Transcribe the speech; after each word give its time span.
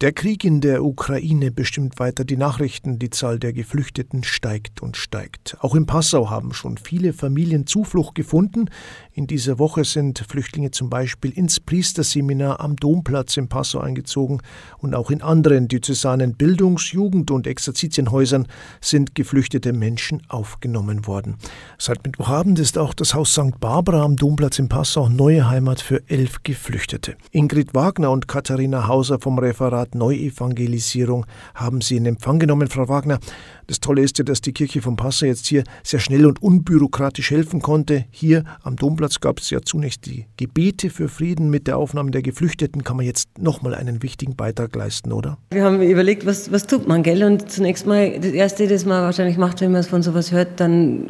Der 0.00 0.12
Krieg 0.12 0.44
in 0.44 0.62
der 0.62 0.82
Ukraine 0.82 1.52
bestimmt 1.52 1.98
weiter 1.98 2.24
die 2.24 2.38
Nachrichten. 2.38 2.98
Die 2.98 3.10
Zahl 3.10 3.38
der 3.38 3.52
Geflüchteten 3.52 4.24
steigt 4.24 4.80
und 4.80 4.96
steigt. 4.96 5.58
Auch 5.60 5.74
in 5.74 5.84
Passau 5.84 6.30
haben 6.30 6.54
schon 6.54 6.78
viele 6.78 7.12
Familien 7.12 7.66
Zuflucht 7.66 8.14
gefunden. 8.14 8.70
In 9.12 9.26
dieser 9.26 9.58
Woche 9.58 9.84
sind 9.84 10.24
Flüchtlinge 10.26 10.70
zum 10.70 10.88
Beispiel 10.88 11.32
ins 11.32 11.60
Priesterseminar 11.60 12.60
am 12.60 12.76
Domplatz 12.76 13.36
in 13.36 13.50
Passau 13.50 13.80
eingezogen 13.80 14.40
und 14.78 14.94
auch 14.94 15.10
in 15.10 15.20
anderen 15.20 15.68
diözesanen 15.68 16.34
Bildungs-, 16.34 16.92
Jugend- 16.92 17.30
und 17.30 17.46
Exerzitienhäusern 17.46 18.48
sind 18.80 19.14
geflüchtete 19.14 19.74
Menschen 19.74 20.22
aufgenommen 20.28 21.06
worden. 21.06 21.36
Seit 21.76 22.06
Mittwochabend 22.06 22.58
ist 22.58 22.78
auch 22.78 22.94
das 22.94 23.12
Haus 23.12 23.32
St. 23.32 23.60
Barbara 23.60 24.02
am 24.02 24.16
Domplatz 24.16 24.58
in 24.58 24.70
Passau 24.70 25.10
neue 25.10 25.50
Heimat 25.50 25.82
für 25.82 26.08
elf 26.08 26.42
Geflüchtete. 26.42 27.16
Ingrid 27.32 27.74
Wagner 27.74 28.10
und 28.10 28.28
Katharina 28.28 28.88
Hauser 28.88 29.20
vom 29.20 29.38
Referat 29.38 29.89
Art 29.90 29.94
Neuevangelisierung 29.94 31.26
haben 31.54 31.80
Sie 31.80 31.96
in 31.96 32.06
Empfang 32.06 32.38
genommen, 32.38 32.68
Frau 32.68 32.88
Wagner. 32.88 33.18
Das 33.66 33.80
Tolle 33.80 34.02
ist 34.02 34.18
ja, 34.18 34.24
dass 34.24 34.40
die 34.40 34.52
Kirche 34.52 34.82
von 34.82 34.96
Passau 34.96 35.26
jetzt 35.26 35.46
hier 35.46 35.64
sehr 35.82 36.00
schnell 36.00 36.26
und 36.26 36.42
unbürokratisch 36.42 37.30
helfen 37.30 37.60
konnte. 37.60 38.04
Hier 38.10 38.44
am 38.62 38.76
Domplatz 38.76 39.20
gab 39.20 39.38
es 39.38 39.50
ja 39.50 39.60
zunächst 39.62 40.06
die 40.06 40.26
Gebete 40.36 40.90
für 40.90 41.08
Frieden. 41.08 41.50
Mit 41.50 41.66
der 41.66 41.76
Aufnahme 41.76 42.10
der 42.10 42.22
Geflüchteten 42.22 42.84
kann 42.84 42.96
man 42.96 43.06
jetzt 43.06 43.38
nochmal 43.38 43.74
einen 43.74 44.02
wichtigen 44.02 44.36
Beitrag 44.36 44.74
leisten, 44.76 45.12
oder? 45.12 45.38
Wir 45.52 45.64
haben 45.64 45.80
überlegt, 45.82 46.26
was, 46.26 46.52
was 46.52 46.66
tut 46.66 46.86
man, 46.86 47.02
gell? 47.02 47.24
Und 47.24 47.50
zunächst 47.50 47.86
mal, 47.86 48.18
das 48.18 48.32
Erste, 48.32 48.66
das 48.68 48.84
man 48.84 49.02
wahrscheinlich 49.02 49.38
macht, 49.38 49.60
wenn 49.60 49.72
man 49.72 49.82
von 49.82 50.02
sowas 50.02 50.30
hört, 50.32 50.60
dann 50.60 51.06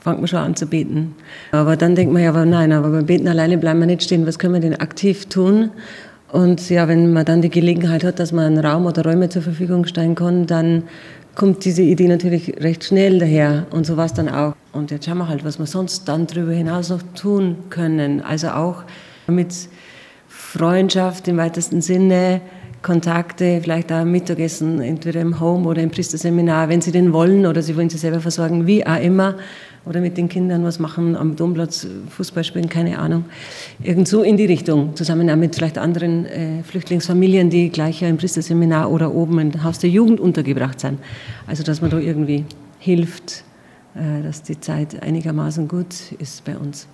fängt 0.00 0.18
man 0.18 0.28
schon 0.28 0.38
an 0.40 0.56
zu 0.56 0.66
beten. 0.66 1.14
Aber 1.52 1.76
dann 1.76 1.94
denkt 1.94 2.12
man 2.12 2.22
ja, 2.22 2.30
aber 2.30 2.44
nein, 2.44 2.72
aber 2.72 2.90
beim 2.90 3.06
Beten 3.06 3.28
alleine 3.28 3.58
bleiben 3.58 3.80
wir 3.80 3.86
nicht 3.86 4.02
stehen. 4.02 4.26
Was 4.26 4.38
können 4.38 4.54
wir 4.54 4.60
denn 4.60 4.76
aktiv 4.76 5.26
tun? 5.26 5.70
Und 6.32 6.70
ja, 6.70 6.88
wenn 6.88 7.12
man 7.12 7.26
dann 7.26 7.42
die 7.42 7.50
Gelegenheit 7.50 8.04
hat, 8.04 8.18
dass 8.18 8.32
man 8.32 8.46
einen 8.46 8.64
Raum 8.64 8.86
oder 8.86 9.04
Räume 9.04 9.28
zur 9.28 9.42
Verfügung 9.42 9.84
stellen 9.84 10.14
kann, 10.14 10.46
dann 10.46 10.84
kommt 11.34 11.66
diese 11.66 11.82
Idee 11.82 12.08
natürlich 12.08 12.54
recht 12.58 12.84
schnell 12.84 13.18
daher. 13.18 13.66
Und 13.70 13.84
so 13.84 13.98
war 13.98 14.06
es 14.06 14.14
dann 14.14 14.30
auch. 14.30 14.54
Und 14.72 14.90
jetzt 14.90 15.04
schauen 15.04 15.18
wir 15.18 15.28
halt, 15.28 15.44
was 15.44 15.58
wir 15.58 15.66
sonst 15.66 16.08
dann 16.08 16.26
darüber 16.26 16.52
hinaus 16.52 16.88
noch 16.88 17.02
tun 17.14 17.56
können. 17.68 18.22
Also 18.22 18.48
auch 18.48 18.84
mit 19.26 19.54
Freundschaft 20.26 21.28
im 21.28 21.36
weitesten 21.36 21.82
Sinne, 21.82 22.40
Kontakte, 22.80 23.60
vielleicht 23.62 23.92
auch 23.92 24.04
Mittagessen, 24.04 24.80
entweder 24.80 25.20
im 25.20 25.38
Home 25.38 25.68
oder 25.68 25.82
im 25.82 25.90
Priesterseminar, 25.90 26.70
wenn 26.70 26.80
Sie 26.80 26.92
den 26.92 27.12
wollen 27.12 27.46
oder 27.46 27.60
Sie 27.62 27.76
wollen 27.76 27.90
sie 27.90 27.98
selber 27.98 28.20
versorgen, 28.20 28.66
wie 28.66 28.84
auch 28.84 29.00
immer 29.00 29.36
oder 29.84 30.00
mit 30.00 30.16
den 30.16 30.28
Kindern 30.28 30.64
was 30.64 30.78
machen, 30.78 31.16
am 31.16 31.36
Domplatz 31.36 31.86
Fußball 32.10 32.44
spielen, 32.44 32.68
keine 32.68 32.98
Ahnung. 32.98 33.24
Irgend 33.82 34.08
so 34.08 34.22
in 34.22 34.36
die 34.36 34.46
Richtung, 34.46 34.94
zusammen 34.94 35.28
auch 35.28 35.36
mit 35.36 35.54
vielleicht 35.56 35.78
anderen 35.78 36.26
äh, 36.26 36.62
Flüchtlingsfamilien, 36.62 37.50
die 37.50 37.70
gleich 37.70 38.00
ja 38.00 38.08
im 38.08 38.16
Priesterseminar 38.16 38.90
oder 38.90 39.12
oben 39.14 39.38
im 39.38 39.64
Haus 39.64 39.78
der 39.78 39.90
Jugend 39.90 40.20
untergebracht 40.20 40.80
sind. 40.80 40.98
Also 41.46 41.62
dass 41.62 41.80
man 41.80 41.90
da 41.90 41.98
irgendwie 41.98 42.44
hilft, 42.78 43.44
äh, 43.94 44.22
dass 44.22 44.42
die 44.42 44.60
Zeit 44.60 45.02
einigermaßen 45.02 45.68
gut 45.68 46.12
ist 46.18 46.44
bei 46.44 46.56
uns. 46.56 46.86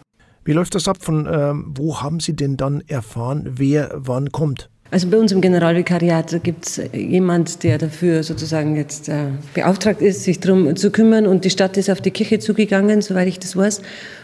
Wie 0.45 0.53
läuft 0.53 0.75
das 0.75 0.89
ab? 0.89 0.97
Von 1.01 1.29
ähm, 1.31 1.75
wo 1.77 2.01
haben 2.01 2.21
Sie 2.21 2.35
denn 2.35 2.57
dann 2.57 2.83
erfahren, 2.87 3.51
wer 3.57 3.91
wann 3.95 4.33
kommt? 4.33 4.71
Also 4.91 5.09
bei 5.09 5.19
uns 5.19 5.33
im 5.33 5.43
Generalvikariat 5.43 6.43
gibt 6.43 6.67
es 6.67 6.81
jemand, 6.95 7.63
der 7.63 7.77
dafür 7.77 8.23
sozusagen 8.23 8.75
jetzt 8.75 9.11
äh, 9.11 9.27
beauftragt 9.53 10.01
ist, 10.01 10.25
sich 10.25 10.41
darum 10.41 10.77
zu 10.77 10.91
kümmern. 10.91 11.27
Und 11.27 11.45
die 11.45 11.51
Stadt 11.51 11.77
ist 11.77 11.91
auf 11.91 12.01
die 12.01 12.11
Kirche 12.11 12.39
zugegangen, 12.39 13.03
soweit 13.03 13.29
ich 13.29 13.39
das 13.39 13.55
weiß. 13.55 13.83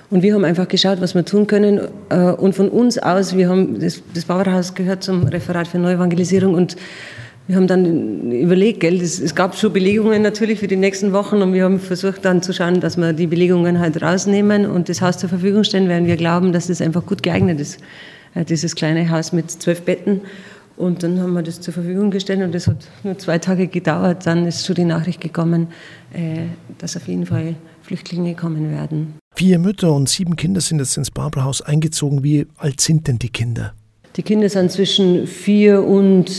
Und 0.08 0.22
wir 0.22 0.32
haben 0.32 0.44
einfach 0.44 0.66
geschaut, 0.66 1.02
was 1.02 1.14
wir 1.14 1.24
tun 1.26 1.46
können. 1.46 1.80
Äh, 2.08 2.16
und 2.16 2.54
von 2.54 2.70
uns 2.70 2.96
aus, 2.96 3.36
wir 3.36 3.50
haben, 3.50 3.78
das, 3.78 4.02
das 4.14 4.24
Bauerhaus 4.24 4.74
gehört 4.74 5.02
zum 5.02 5.24
Referat 5.24 5.68
für 5.68 5.78
Neuevangelisierung 5.78 6.54
und 6.54 6.76
wir 7.46 7.56
haben 7.56 7.66
dann 7.66 8.32
überlegt, 8.32 8.80
gell, 8.80 9.02
es, 9.02 9.20
es 9.20 9.34
gab 9.34 9.54
schon 9.54 9.70
Belegungen 9.70 10.22
natürlich 10.22 10.60
für 10.60 10.66
die 10.66 10.76
nächsten 10.76 11.12
Wochen 11.12 11.42
und 11.42 11.52
wir 11.52 11.64
haben 11.64 11.78
versucht 11.78 12.24
dann 12.24 12.40
zu 12.40 12.54
schauen, 12.54 12.80
dass 12.80 12.96
wir 12.96 13.12
die 13.12 13.26
Belegungen 13.26 13.80
halt 13.80 14.00
rausnehmen 14.00 14.64
und 14.64 14.88
das 14.88 15.02
Haus 15.02 15.18
zur 15.18 15.28
Verfügung 15.28 15.62
stellen, 15.62 15.90
weil 15.90 16.06
wir 16.06 16.16
glauben, 16.16 16.54
dass 16.54 16.70
es 16.70 16.80
einfach 16.80 17.04
gut 17.04 17.22
geeignet 17.22 17.60
ist. 17.60 17.80
Äh, 18.34 18.44
dieses 18.44 18.74
kleine 18.74 19.10
Haus 19.10 19.32
mit 19.32 19.50
zwölf 19.50 19.82
Betten. 19.82 20.22
Und 20.76 21.02
dann 21.02 21.20
haben 21.20 21.34
wir 21.34 21.42
das 21.42 21.60
zur 21.60 21.72
Verfügung 21.72 22.10
gestellt 22.10 22.42
und 22.42 22.52
das 22.52 22.66
hat 22.66 22.88
nur 23.04 23.16
zwei 23.18 23.38
Tage 23.38 23.68
gedauert. 23.68 24.26
Dann 24.26 24.46
ist 24.46 24.66
schon 24.66 24.74
die 24.74 24.84
Nachricht 24.84 25.20
gekommen, 25.20 25.68
äh, 26.12 26.46
dass 26.78 26.96
auf 26.96 27.06
jeden 27.06 27.26
Fall 27.26 27.54
Flüchtlinge 27.82 28.34
kommen 28.34 28.70
werden. 28.70 29.14
Vier 29.36 29.58
Mütter 29.58 29.92
und 29.92 30.08
sieben 30.08 30.36
Kinder 30.36 30.60
sind 30.60 30.78
jetzt 30.78 30.96
ins 30.96 31.10
Barbara-Haus 31.10 31.62
eingezogen. 31.62 32.24
Wie 32.24 32.46
alt 32.56 32.80
sind 32.80 33.06
denn 33.06 33.18
die 33.18 33.28
Kinder? 33.28 33.74
Die 34.16 34.22
Kinder 34.22 34.48
sind 34.48 34.70
zwischen 34.70 35.26
vier 35.26 35.82
und 35.82 36.30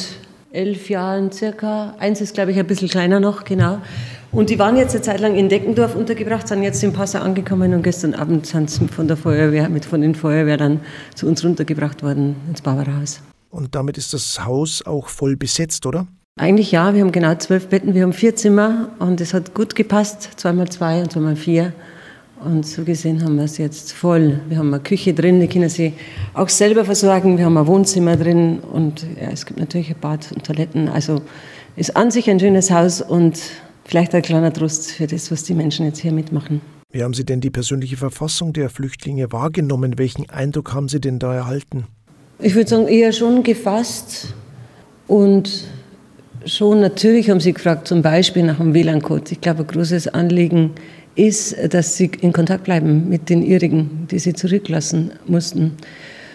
elf 0.52 0.90
Jahren 0.90 1.32
circa. 1.32 1.96
Eins 2.00 2.22
ist, 2.22 2.34
glaube 2.34 2.52
ich, 2.52 2.58
ein 2.58 2.68
bisschen 2.68 2.88
kleiner 2.88 3.20
noch, 3.20 3.44
genau. 3.44 3.80
Und 4.32 4.50
die 4.50 4.60
waren 4.60 4.76
jetzt 4.76 4.94
eine 4.96 5.02
Zeit 5.02 5.20
lang 5.20 5.36
in 5.36 5.50
Deckendorf 5.50 5.96
untergebracht, 5.96 6.48
sind 6.48 6.64
jetzt 6.64 6.84
in 6.84 6.94
Passau 6.94 7.20
angekommen 7.20 7.74
und 7.74 7.84
gestern 7.84 8.14
Abend 8.14 8.46
sind 8.46 8.70
sie 8.70 8.88
von 8.88 9.08
der 9.08 9.18
Feuerwehr, 9.18 9.70
mit 9.70 9.86
von 9.86 10.02
den 10.02 10.16
Feuerwehr 10.16 10.58
dann 10.58 10.82
zu 11.14 11.28
uns 11.28 11.44
runtergebracht 11.44 12.04
worden 12.04 12.36
ins 12.50 12.62
Barbara-Haus. 12.62 13.22
Und 13.56 13.74
damit 13.74 13.98
ist 13.98 14.14
das 14.14 14.44
Haus 14.44 14.86
auch 14.86 15.08
voll 15.08 15.38
besetzt, 15.38 15.86
oder? 15.86 16.08
Eigentlich 16.38 16.74
ja, 16.74 16.94
wir 16.94 17.00
haben 17.00 17.14
genau 17.14 17.34
zwölf 17.36 17.70
Betten, 17.70 17.94
wir 17.94 18.04
haben 18.04 18.12
vier 18.12 18.36
Zimmer 18.36 18.90
und 19.00 19.22
es 19.22 19.34
hat 19.34 19.54
gut 19.54 19.76
gepasst, 19.76 20.32
zweimal 20.36 20.68
zwei 20.68 21.02
und 21.02 21.14
zweimal 21.14 21.38
vier. 21.38 21.72
Und 22.44 22.68
so 22.68 22.84
gesehen 22.84 23.24
haben 23.24 23.38
wir 23.38 23.46
es 23.46 23.58
jetzt 23.58 23.94
voll. 23.94 24.42
Wir 24.50 24.58
haben 24.58 24.74
eine 24.74 24.84
Küche 24.84 25.14
drin, 25.14 25.40
die 25.40 25.48
können 25.48 25.70
sich 25.70 25.94
auch 26.34 26.50
selber 26.50 26.84
versorgen. 26.84 27.38
Wir 27.38 27.46
haben 27.46 27.58
ein 27.58 27.66
Wohnzimmer 27.66 28.18
drin 28.18 28.60
und 28.60 29.04
ja, 29.16 29.30
es 29.32 29.46
gibt 29.46 29.58
natürlich 29.58 29.90
ein 29.90 30.02
Bad 30.02 30.34
und 30.34 30.46
Toiletten. 30.46 30.90
Also 30.90 31.22
ist 31.78 31.96
an 31.96 32.12
sich 32.12 32.30
ein 32.30 32.42
schönes 32.42 32.70
Haus 32.72 33.02
und 33.02 33.40
vielleicht 33.86 34.14
ein 34.14 34.22
kleiner 34.22 34.52
Trost 34.52 34.92
für 34.92 35.08
das, 35.08 35.32
was 35.32 35.44
die 35.44 35.54
Menschen 35.54 35.86
jetzt 35.86 36.00
hier 36.00 36.12
mitmachen. 36.12 36.60
Wie 36.92 37.04
haben 37.04 37.14
Sie 37.14 37.24
denn 37.24 37.40
die 37.40 37.52
persönliche 37.52 37.96
Verfassung 37.96 38.52
der 38.52 38.70
Flüchtlinge 38.70 39.32
wahrgenommen? 39.32 39.98
Welchen 39.98 40.30
Eindruck 40.30 40.74
haben 40.74 40.90
Sie 40.90 41.00
denn 41.00 41.20
da 41.20 41.34
erhalten? 41.34 41.86
Ich 42.40 42.54
würde 42.54 42.70
sagen, 42.70 42.88
eher 42.88 43.14
schon 43.14 43.44
gefasst 43.44 44.28
und 45.08 45.64
schon 46.46 46.82
natürlich 46.82 47.30
haben 47.30 47.40
sie 47.40 47.54
gefragt, 47.54 47.88
zum 47.88 48.02
Beispiel 48.02 48.44
nach 48.44 48.58
dem 48.58 48.74
WLAN-Code. 48.74 49.32
Ich 49.32 49.42
glaube, 49.42 49.62
ein 49.64 49.68
großes 49.68 50.10
Anliegen 50.10 50.72
ist, 51.16 51.56
dass 51.74 51.96
sie 51.96 52.12
in 52.20 52.34
Kontakt 52.34 52.66
bleiben 52.66 53.08
mit 53.08 53.30
den 53.30 53.42
ihrigen, 53.42 54.08
die 54.12 54.20
sie 54.20 54.34
zurücklassen 54.34 55.12
mussten. 55.28 55.78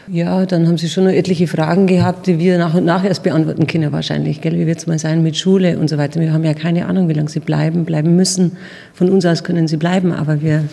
Ja, 0.08 0.46
dann 0.46 0.66
haben 0.66 0.78
sie 0.78 0.88
schon 0.88 1.04
noch 1.04 1.12
etliche 1.12 1.46
Fragen 1.46 1.86
gehabt, 1.86 2.26
die 2.26 2.38
wir 2.38 2.56
nach 2.56 2.74
und 2.74 2.84
nach 2.86 3.04
erst 3.04 3.22
beantworten 3.22 3.66
können 3.66 3.92
wahrscheinlich. 3.92 4.40
Gell? 4.40 4.54
Wie 4.54 4.66
wird 4.66 4.78
es 4.78 4.86
mal 4.86 4.98
sein 4.98 5.22
mit 5.22 5.36
Schule 5.36 5.78
und 5.78 5.88
so 5.88 5.98
weiter. 5.98 6.18
Wir 6.18 6.32
haben 6.32 6.42
ja 6.44 6.54
keine 6.54 6.86
Ahnung, 6.86 7.08
wie 7.08 7.12
lange 7.12 7.28
sie 7.28 7.40
bleiben, 7.40 7.84
bleiben 7.84 8.16
müssen. 8.16 8.56
Von 8.94 9.10
uns 9.10 9.26
aus 9.26 9.44
können 9.44 9.68
sie 9.68 9.76
bleiben, 9.76 10.12
aber 10.12 10.40
wir, 10.40 10.64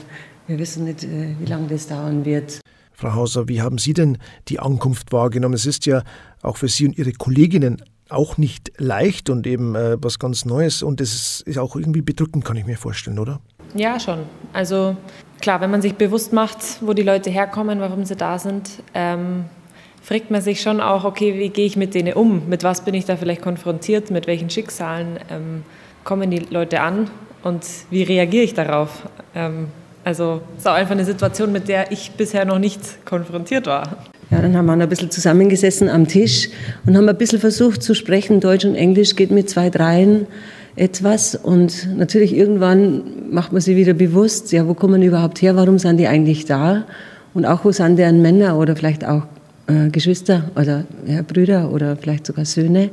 wir 0.48 0.58
wissen 0.58 0.86
nicht, 0.86 1.04
äh, 1.04 1.36
wie 1.40 1.46
lange 1.46 1.68
das 1.68 1.88
dauern 1.88 2.24
wird. 2.26 2.62
Frau 3.00 3.14
Hauser, 3.14 3.48
wie 3.48 3.62
haben 3.62 3.78
Sie 3.78 3.94
denn 3.94 4.18
die 4.48 4.60
Ankunft 4.60 5.14
wahrgenommen? 5.14 5.54
Es 5.54 5.68
ist 5.68 5.86
ja 5.86 6.02
auch 6.42 6.58
für 6.58 6.68
Sie 6.68 6.88
und 6.88 6.98
Ihre 6.98 7.12
Kolleginnen 7.12 7.84
auch 8.10 8.40
nicht 8.40 8.72
leicht 8.80 9.30
und 9.30 9.46
eben 9.46 9.76
äh, 9.76 9.98
was 10.02 10.18
ganz 10.18 10.46
Neues 10.46 10.82
und 10.82 11.00
es 11.00 11.42
ist 11.42 11.60
auch 11.60 11.76
irgendwie 11.76 12.02
bedrückend, 12.02 12.44
kann 12.44 12.58
ich 12.58 12.66
mir 12.66 12.76
vorstellen, 12.76 13.20
oder? 13.20 13.40
Ja, 13.76 14.00
schon. 14.00 14.22
Also 14.52 14.98
klar, 15.42 15.62
wenn 15.62 15.70
man 15.70 15.84
sich 15.84 15.94
bewusst 15.94 16.34
macht, 16.34 16.58
wo 16.82 16.94
die 16.94 17.04
Leute 17.04 17.30
herkommen, 17.30 17.80
warum 17.82 18.04
sie 18.04 18.16
da 18.16 18.40
sind, 18.40 18.82
ähm, 18.96 19.46
fragt 20.02 20.32
man 20.32 20.42
sich 20.42 20.62
schon 20.62 20.82
auch, 20.82 21.04
okay, 21.04 21.38
wie 21.38 21.50
gehe 21.50 21.68
ich 21.68 21.78
mit 21.78 21.94
denen 21.94 22.14
um? 22.14 22.50
Mit 22.50 22.64
was 22.64 22.84
bin 22.84 22.96
ich 22.96 23.06
da 23.06 23.16
vielleicht 23.16 23.44
konfrontiert? 23.44 24.10
Mit 24.10 24.26
welchen 24.26 24.50
Schicksalen 24.50 25.20
ähm, 25.30 25.64
kommen 26.04 26.32
die 26.32 26.40
Leute 26.40 26.82
an? 26.82 27.12
Und 27.44 27.64
wie 27.92 28.02
reagiere 28.02 28.44
ich 28.44 28.56
darauf? 28.56 29.08
Ähm, 29.36 29.68
also 30.08 30.40
es 30.56 30.62
ist 30.62 30.68
auch 30.68 30.74
einfach 30.74 30.94
eine 30.94 31.04
Situation, 31.04 31.52
mit 31.52 31.68
der 31.68 31.92
ich 31.92 32.12
bisher 32.12 32.46
noch 32.46 32.60
nicht 32.60 33.06
konfrontiert 33.06 33.68
war. 33.68 33.98
Ja, 34.32 34.42
dann 34.42 34.56
haben 34.56 34.66
wir 34.66 34.72
ein 34.72 34.88
bisschen 34.88 35.12
zusammengesessen 35.12 35.90
am 35.90 36.08
Tisch 36.08 36.48
und 36.86 36.96
haben 36.96 37.10
ein 37.10 37.18
bisschen 37.18 37.40
versucht 37.40 37.84
zu 37.84 37.94
sprechen. 37.94 38.40
Deutsch 38.40 38.64
und 38.64 38.76
Englisch 38.76 39.18
geht 39.18 39.32
mit 39.32 39.50
zwei, 39.50 39.70
dreien 39.70 40.26
etwas. 40.78 41.36
Und 41.36 41.90
natürlich 41.98 42.34
irgendwann 42.34 43.32
macht 43.32 43.52
man 43.52 43.60
sich 43.60 43.76
wieder 43.76 43.94
bewusst, 43.94 44.54
ja, 44.54 44.66
wo 44.66 44.74
kommen 44.74 45.02
die 45.02 45.08
überhaupt 45.08 45.42
her? 45.42 45.58
Warum 45.58 45.78
sind 45.78 45.98
die 45.98 46.08
eigentlich 46.08 46.46
da? 46.46 46.86
Und 47.34 47.46
auch, 47.46 47.66
wo 47.66 47.74
sind 47.74 47.98
deren 47.98 48.22
Männer 48.22 48.58
oder 48.58 48.78
vielleicht 48.78 49.06
auch 49.06 49.24
äh, 49.68 49.90
Geschwister 49.90 50.50
oder 50.56 50.86
ja, 51.06 51.22
Brüder 51.22 51.70
oder 51.74 51.98
vielleicht 51.98 52.28
sogar 52.28 52.46
Söhne? 52.46 52.92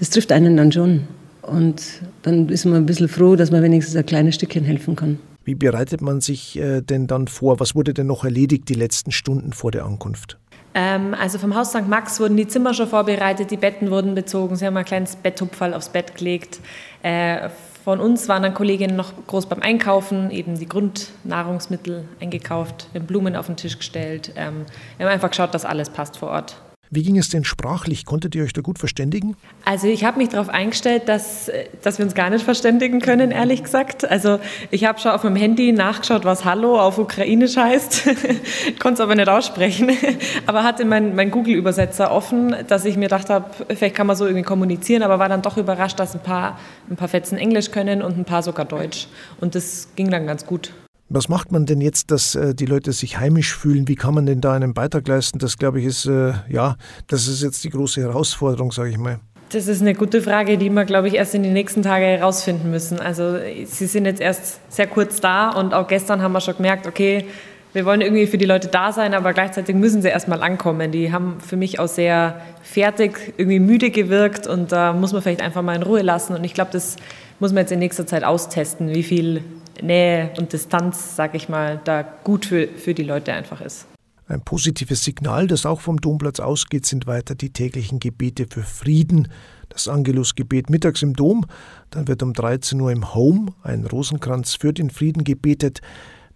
Das 0.00 0.10
trifft 0.10 0.32
einen 0.32 0.56
dann 0.56 0.72
schon. 0.72 1.02
Und 1.42 1.80
dann 2.22 2.48
ist 2.48 2.64
man 2.64 2.74
ein 2.74 2.86
bisschen 2.86 3.08
froh, 3.08 3.36
dass 3.36 3.52
man 3.52 3.62
wenigstens 3.62 3.94
ein 3.94 4.04
kleines 4.04 4.34
Stückchen 4.34 4.64
helfen 4.64 4.96
kann. 4.96 5.18
Wie 5.44 5.54
bereitet 5.54 6.02
man 6.02 6.20
sich 6.20 6.58
äh, 6.58 6.80
denn 6.82 7.06
dann 7.06 7.28
vor? 7.28 7.60
Was 7.60 7.74
wurde 7.74 7.94
denn 7.94 8.06
noch 8.06 8.24
erledigt 8.24 8.68
die 8.68 8.74
letzten 8.74 9.10
Stunden 9.10 9.52
vor 9.52 9.70
der 9.70 9.84
Ankunft? 9.84 10.38
Ähm, 10.74 11.14
also 11.18 11.38
vom 11.38 11.54
Haus 11.54 11.70
St. 11.70 11.88
Max 11.88 12.20
wurden 12.20 12.36
die 12.36 12.46
Zimmer 12.46 12.74
schon 12.74 12.86
vorbereitet, 12.86 13.50
die 13.50 13.56
Betten 13.56 13.90
wurden 13.90 14.14
bezogen, 14.14 14.54
sie 14.54 14.66
haben 14.66 14.76
ein 14.76 14.84
kleines 14.84 15.16
Betttupferl 15.16 15.74
aufs 15.74 15.88
Bett 15.88 16.14
gelegt. 16.14 16.60
Äh, 17.02 17.48
von 17.82 17.98
uns 17.98 18.28
waren 18.28 18.42
dann 18.42 18.54
Kolleginnen 18.54 18.94
noch 18.94 19.12
groß 19.26 19.46
beim 19.46 19.60
Einkaufen, 19.62 20.30
eben 20.30 20.58
die 20.58 20.68
Grundnahrungsmittel 20.68 22.04
eingekauft, 22.20 22.88
Blumen 23.06 23.34
auf 23.34 23.46
den 23.46 23.56
Tisch 23.56 23.78
gestellt. 23.78 24.32
Ähm, 24.36 24.66
wir 24.96 25.06
haben 25.06 25.12
einfach 25.12 25.30
geschaut, 25.30 25.54
dass 25.54 25.64
alles 25.64 25.90
passt 25.90 26.18
vor 26.18 26.28
Ort. 26.28 26.60
Wie 26.92 27.04
ging 27.04 27.16
es 27.18 27.28
denn 27.28 27.44
sprachlich? 27.44 28.04
Konntet 28.04 28.34
ihr 28.34 28.42
euch 28.42 28.52
da 28.52 28.62
gut 28.62 28.80
verständigen? 28.80 29.36
Also 29.64 29.86
ich 29.86 30.02
habe 30.02 30.18
mich 30.18 30.30
darauf 30.30 30.48
eingestellt, 30.48 31.08
dass, 31.08 31.48
dass 31.82 31.98
wir 31.98 32.04
uns 32.04 32.14
gar 32.16 32.30
nicht 32.30 32.44
verständigen 32.44 33.00
können, 33.00 33.30
ehrlich 33.30 33.62
gesagt. 33.62 34.10
Also 34.10 34.40
ich 34.72 34.84
habe 34.86 34.98
schon 34.98 35.12
auf 35.12 35.22
meinem 35.22 35.36
Handy 35.36 35.70
nachgeschaut, 35.70 36.24
was 36.24 36.44
Hallo 36.44 36.80
auf 36.80 36.98
Ukrainisch 36.98 37.56
heißt, 37.56 38.08
konnte 38.80 38.94
es 38.94 39.00
aber 39.00 39.14
nicht 39.14 39.28
aussprechen, 39.28 39.90
aber 40.46 40.64
hatte 40.64 40.84
meinen 40.84 41.14
mein 41.14 41.30
Google-Übersetzer 41.30 42.10
offen, 42.10 42.56
dass 42.66 42.84
ich 42.84 42.96
mir 42.96 43.04
gedacht 43.04 43.30
habe, 43.30 43.50
vielleicht 43.68 43.94
kann 43.94 44.08
man 44.08 44.16
so 44.16 44.26
irgendwie 44.26 44.42
kommunizieren, 44.44 45.04
aber 45.04 45.20
war 45.20 45.28
dann 45.28 45.42
doch 45.42 45.58
überrascht, 45.58 46.00
dass 46.00 46.14
ein 46.14 46.22
paar, 46.22 46.58
ein 46.90 46.96
paar 46.96 47.08
Fetzen 47.08 47.38
Englisch 47.38 47.70
können 47.70 48.02
und 48.02 48.18
ein 48.18 48.24
paar 48.24 48.42
sogar 48.42 48.64
Deutsch. 48.64 49.06
Und 49.40 49.54
das 49.54 49.88
ging 49.94 50.10
dann 50.10 50.26
ganz 50.26 50.44
gut. 50.44 50.72
Was 51.12 51.28
macht 51.28 51.50
man 51.50 51.66
denn 51.66 51.80
jetzt, 51.80 52.12
dass 52.12 52.36
äh, 52.36 52.54
die 52.54 52.66
Leute 52.66 52.92
sich 52.92 53.18
heimisch 53.18 53.56
fühlen? 53.56 53.88
Wie 53.88 53.96
kann 53.96 54.14
man 54.14 54.26
denn 54.26 54.40
da 54.40 54.52
einen 54.52 54.74
Beitrag 54.74 55.08
leisten? 55.08 55.40
Das, 55.40 55.58
glaube 55.58 55.80
ich, 55.80 55.86
ist, 55.86 56.06
äh, 56.06 56.34
ja, 56.48 56.76
das 57.08 57.26
ist 57.26 57.42
jetzt 57.42 57.64
die 57.64 57.70
große 57.70 58.00
Herausforderung, 58.00 58.70
sage 58.70 58.90
ich 58.90 58.96
mal. 58.96 59.18
Das 59.48 59.66
ist 59.66 59.80
eine 59.80 59.94
gute 59.94 60.22
Frage, 60.22 60.56
die 60.56 60.70
wir, 60.70 60.84
glaube 60.84 61.08
ich, 61.08 61.14
erst 61.14 61.34
in 61.34 61.42
den 61.42 61.52
nächsten 61.52 61.82
Tagen 61.82 62.04
herausfinden 62.04 62.70
müssen. 62.70 63.00
Also 63.00 63.38
sie 63.64 63.86
sind 63.86 64.04
jetzt 64.04 64.20
erst 64.20 64.60
sehr 64.72 64.86
kurz 64.86 65.20
da 65.20 65.50
und 65.50 65.74
auch 65.74 65.88
gestern 65.88 66.22
haben 66.22 66.30
wir 66.30 66.40
schon 66.40 66.54
gemerkt, 66.54 66.86
okay, 66.86 67.24
wir 67.72 67.84
wollen 67.84 68.02
irgendwie 68.02 68.28
für 68.28 68.38
die 68.38 68.44
Leute 68.44 68.68
da 68.68 68.92
sein, 68.92 69.12
aber 69.12 69.32
gleichzeitig 69.32 69.74
müssen 69.74 70.02
sie 70.02 70.08
erstmal 70.08 70.40
ankommen. 70.44 70.92
Die 70.92 71.10
haben 71.10 71.40
für 71.40 71.56
mich 71.56 71.80
auch 71.80 71.88
sehr 71.88 72.40
fertig, 72.62 73.34
irgendwie 73.36 73.58
müde 73.58 73.90
gewirkt 73.90 74.46
und 74.46 74.70
da 74.70 74.92
muss 74.92 75.12
man 75.12 75.22
vielleicht 75.22 75.42
einfach 75.42 75.62
mal 75.62 75.74
in 75.74 75.82
Ruhe 75.82 76.02
lassen. 76.02 76.36
Und 76.36 76.44
ich 76.44 76.54
glaube, 76.54 76.70
das 76.72 76.94
muss 77.40 77.52
man 77.52 77.62
jetzt 77.62 77.72
in 77.72 77.80
nächster 77.80 78.06
Zeit 78.06 78.22
austesten, 78.22 78.94
wie 78.94 79.02
viel 79.02 79.42
Nähe 79.82 80.30
und 80.38 80.52
Distanz, 80.52 81.16
sage 81.16 81.36
ich 81.36 81.48
mal, 81.48 81.80
da 81.84 82.02
gut 82.02 82.46
für, 82.46 82.68
für 82.68 82.94
die 82.94 83.02
Leute 83.02 83.32
einfach 83.32 83.60
ist. 83.60 83.86
Ein 84.30 84.42
positives 84.42 85.02
Signal, 85.02 85.48
das 85.48 85.66
auch 85.66 85.80
vom 85.80 86.00
Domplatz 86.00 86.38
ausgeht, 86.38 86.86
sind 86.86 87.08
weiter 87.08 87.34
die 87.34 87.50
täglichen 87.50 87.98
Gebete 87.98 88.46
für 88.48 88.62
Frieden. 88.62 89.26
Das 89.68 89.88
Angelusgebet 89.88 90.70
mittags 90.70 91.02
im 91.02 91.14
Dom, 91.14 91.46
dann 91.90 92.06
wird 92.06 92.22
um 92.22 92.32
13 92.32 92.80
Uhr 92.80 92.92
im 92.92 93.12
Home 93.12 93.52
ein 93.64 93.84
Rosenkranz 93.86 94.54
für 94.54 94.72
den 94.72 94.90
Frieden 94.90 95.24
gebetet. 95.24 95.80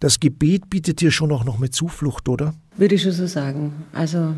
Das 0.00 0.18
Gebet 0.18 0.70
bietet 0.70 1.00
dir 1.00 1.12
schon 1.12 1.30
auch 1.30 1.44
noch 1.44 1.58
mit 1.58 1.72
Zuflucht, 1.72 2.28
oder? 2.28 2.54
Würde 2.76 2.96
ich 2.96 3.02
schon 3.02 3.12
so 3.12 3.28
sagen. 3.28 3.84
Also, 3.92 4.34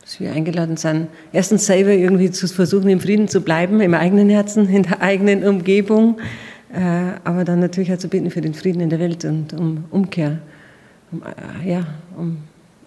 dass 0.00 0.20
wir 0.20 0.32
eingeladen 0.32 0.76
sind, 0.76 1.08
erstens 1.32 1.66
selber 1.66 1.90
irgendwie 1.90 2.30
zu 2.30 2.46
versuchen, 2.46 2.88
im 2.88 3.00
Frieden 3.00 3.26
zu 3.26 3.40
bleiben, 3.40 3.80
im 3.80 3.94
eigenen 3.94 4.28
Herzen, 4.28 4.68
in 4.68 4.84
der 4.84 5.00
eigenen 5.00 5.42
Umgebung. 5.44 6.20
Äh, 6.72 7.18
aber 7.24 7.44
dann 7.44 7.60
natürlich 7.60 7.92
auch 7.92 7.98
zu 7.98 8.08
beten 8.08 8.30
für 8.30 8.40
den 8.40 8.54
Frieden 8.54 8.80
in 8.80 8.90
der 8.90 8.98
Welt 8.98 9.24
und 9.24 9.52
um 9.52 9.84
Umkehr. 9.90 10.38
Um, 11.10 11.22
äh, 11.22 11.68
ja, 11.68 11.86
um 12.16 12.38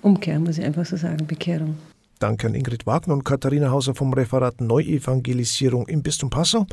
Umkehr, 0.01 0.39
muss 0.39 0.57
ich 0.57 0.65
einfach 0.65 0.85
so 0.85 0.97
sagen, 0.97 1.27
Bekehrung. 1.27 1.77
Danke 2.19 2.47
an 2.47 2.55
Ingrid 2.55 2.87
Wagner 2.87 3.13
und 3.13 3.25
Katharina 3.25 3.69
Hauser 3.69 3.93
vom 3.93 4.13
Referat 4.13 4.61
Neuevangelisierung 4.61 5.87
im 5.87 6.01
Bistum 6.01 6.29
Passau. 6.29 6.65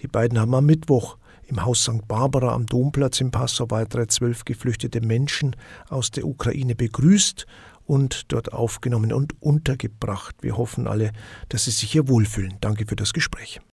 Die 0.00 0.06
beiden 0.06 0.38
haben 0.38 0.54
am 0.54 0.64
Mittwoch 0.64 1.18
im 1.46 1.64
Haus 1.64 1.82
St. 1.82 2.08
Barbara 2.08 2.54
am 2.54 2.64
Domplatz 2.64 3.20
in 3.20 3.30
Passau 3.30 3.66
weitere 3.70 4.06
zwölf 4.06 4.44
geflüchtete 4.44 5.00
Menschen 5.02 5.56
aus 5.90 6.10
der 6.10 6.26
Ukraine 6.26 6.74
begrüßt 6.74 7.46
und 7.86 8.32
dort 8.32 8.52
aufgenommen 8.52 9.12
und 9.12 9.40
untergebracht. 9.42 10.36
Wir 10.40 10.56
hoffen 10.56 10.86
alle, 10.86 11.12
dass 11.50 11.64
Sie 11.64 11.70
sich 11.70 11.90
hier 11.90 12.08
wohlfühlen. 12.08 12.54
Danke 12.60 12.86
für 12.86 12.96
das 12.96 13.12
Gespräch. 13.12 13.60